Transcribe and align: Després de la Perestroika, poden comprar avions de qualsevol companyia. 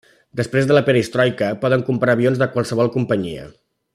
Després 0.39 0.67
de 0.69 0.77
la 0.77 0.81
Perestroika, 0.87 1.51
poden 1.65 1.85
comprar 1.91 2.17
avions 2.19 2.43
de 2.43 2.51
qualsevol 2.57 2.93
companyia. 2.99 3.49